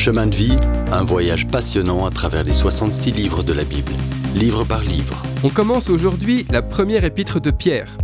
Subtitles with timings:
[0.00, 0.56] Chemin de vie,
[0.92, 3.92] un voyage passionnant à travers les 66 livres de la Bible,
[4.34, 5.22] livre par livre.
[5.44, 7.98] On commence aujourd'hui la première épître de Pierre.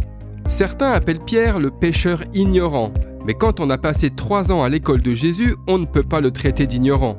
[0.46, 2.92] Certains appellent Pierre le pécheur ignorant,
[3.24, 6.20] mais quand on a passé trois ans à l'école de Jésus, on ne peut pas
[6.20, 7.18] le traiter d'ignorant.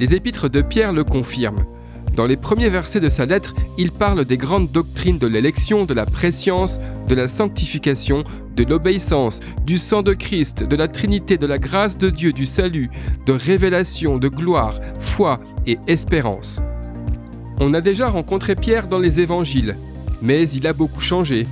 [0.00, 1.66] Les épîtres de Pierre le confirment.
[2.16, 5.92] Dans les premiers versets de sa lettre, il parle des grandes doctrines de l'élection, de
[5.92, 8.24] la préscience, de la sanctification,
[8.64, 12.44] de l'obéissance, du sang de Christ, de la Trinité, de la grâce de Dieu, du
[12.44, 12.90] salut,
[13.24, 16.60] de révélation, de gloire, foi et espérance.
[17.60, 19.76] On a déjà rencontré Pierre dans les évangiles,
[20.22, 21.46] mais il a beaucoup changé.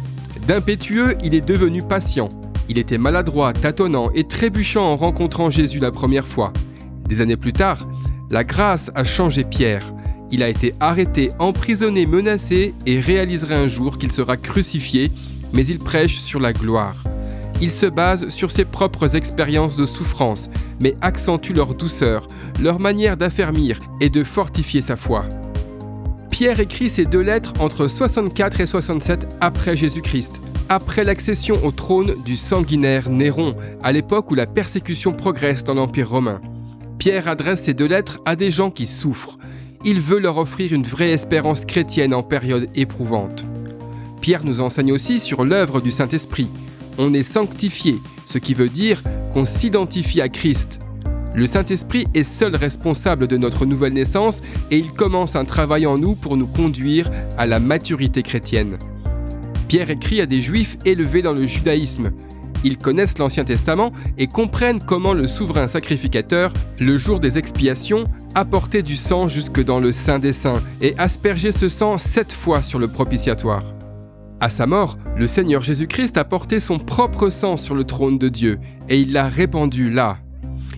[0.48, 2.28] D'impétueux, il est devenu patient.
[2.68, 6.52] Il était maladroit, tâtonnant et trébuchant en rencontrant Jésus la première fois.
[7.08, 7.88] Des années plus tard,
[8.32, 9.94] la grâce a changé Pierre.
[10.32, 15.12] Il a été arrêté, emprisonné, menacé et réalisera un jour qu'il sera crucifié,
[15.52, 16.96] mais il prêche sur la gloire.
[17.60, 20.50] Il se base sur ses propres expériences de souffrance,
[20.80, 22.28] mais accentue leur douceur,
[22.60, 25.24] leur manière d'affermir et de fortifier sa foi.
[26.30, 32.14] Pierre écrit ces deux lettres entre 64 et 67 après Jésus-Christ, après l'accession au trône
[32.24, 36.40] du sanguinaire Néron, à l'époque où la persécution progresse dans l'Empire romain.
[36.98, 39.38] Pierre adresse ces deux lettres à des gens qui souffrent,
[39.84, 43.46] il veut leur offrir une vraie espérance chrétienne en période éprouvante.
[44.26, 46.48] Pierre nous enseigne aussi sur l'œuvre du Saint-Esprit.
[46.98, 47.94] On est sanctifié,
[48.26, 49.00] ce qui veut dire
[49.32, 50.80] qu'on s'identifie à Christ.
[51.32, 55.96] Le Saint-Esprit est seul responsable de notre nouvelle naissance et il commence un travail en
[55.96, 58.78] nous pour nous conduire à la maturité chrétienne.
[59.68, 62.10] Pierre écrit à des juifs élevés dans le judaïsme.
[62.64, 68.82] Ils connaissent l'Ancien Testament et comprennent comment le souverain sacrificateur, le jour des expiations, apportait
[68.82, 72.80] du sang jusque dans le Saint des Saints et aspergeait ce sang sept fois sur
[72.80, 73.75] le propitiatoire.
[74.38, 78.28] À sa mort, le Seigneur Jésus-Christ a porté son propre sang sur le trône de
[78.28, 78.58] Dieu
[78.90, 80.18] et il l'a répandu là.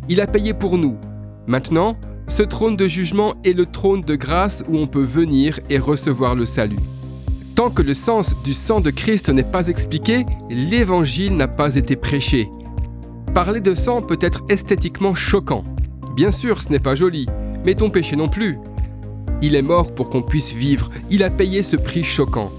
[0.08, 0.96] Il a payé pour nous.
[1.48, 1.96] Maintenant,
[2.28, 6.36] ce trône de jugement est le trône de grâce où on peut venir et recevoir
[6.36, 6.78] le salut.
[7.56, 11.96] Tant que le sens du sang de Christ n'est pas expliqué, l'évangile n'a pas été
[11.96, 12.48] prêché.
[13.34, 15.64] Parler de sang peut être esthétiquement choquant.
[16.14, 17.26] Bien sûr, ce n'est pas joli,
[17.64, 18.56] mais ton péché non plus.
[19.42, 22.52] Il est mort pour qu'on puisse vivre, il a payé ce prix choquant.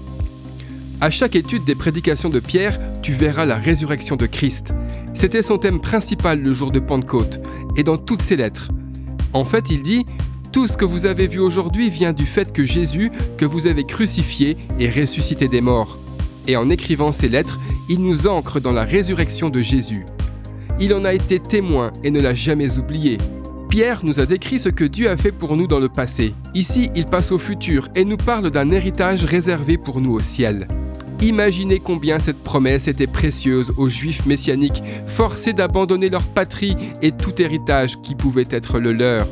[1.02, 4.74] À chaque étude des prédications de Pierre, tu verras la résurrection de Christ.
[5.14, 7.40] C'était son thème principal le jour de Pentecôte,
[7.74, 8.68] et dans toutes ses lettres.
[9.32, 10.04] En fait, il dit
[10.52, 13.84] tout ce que vous avez vu aujourd'hui vient du fait que Jésus, que vous avez
[13.84, 15.98] crucifié, est ressuscité des morts.
[16.46, 17.58] Et en écrivant ces lettres,
[17.88, 20.04] il nous ancre dans la résurrection de Jésus.
[20.80, 23.16] Il en a été témoin et ne l'a jamais oublié.
[23.70, 26.34] Pierre nous a décrit ce que Dieu a fait pour nous dans le passé.
[26.54, 30.68] Ici, il passe au futur et nous parle d'un héritage réservé pour nous au ciel.
[31.22, 37.40] Imaginez combien cette promesse était précieuse aux Juifs messianiques, forcés d'abandonner leur patrie et tout
[37.42, 39.26] héritage qui pouvait être le leur.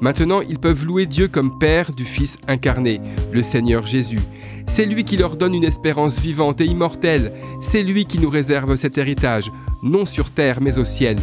[0.00, 3.00] Maintenant, ils peuvent louer Dieu comme Père du Fils incarné,
[3.32, 4.20] le Seigneur Jésus.
[4.68, 7.32] C'est lui qui leur donne une espérance vivante et immortelle.
[7.60, 9.50] C'est lui qui nous réserve cet héritage,
[9.82, 11.16] non sur terre mais au ciel.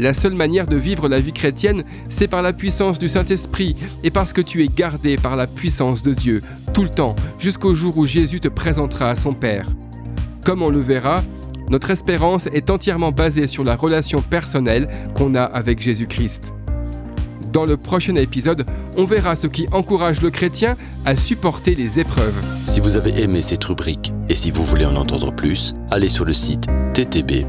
[0.00, 4.10] La seule manière de vivre la vie chrétienne, c'est par la puissance du Saint-Esprit et
[4.10, 6.40] parce que tu es gardé par la puissance de Dieu,
[6.72, 9.66] tout le temps, jusqu'au jour où Jésus te présentera à son Père.
[10.44, 11.20] Comme on le verra,
[11.68, 16.54] notre espérance est entièrement basée sur la relation personnelle qu'on a avec Jésus-Christ.
[17.52, 18.64] Dans le prochain épisode,
[18.96, 20.76] on verra ce qui encourage le chrétien
[21.06, 22.40] à supporter les épreuves.
[22.66, 26.24] Si vous avez aimé cette rubrique et si vous voulez en entendre plus, allez sur
[26.24, 27.48] le site ttb.twr.org